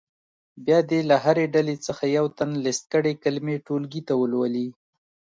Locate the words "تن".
2.37-2.49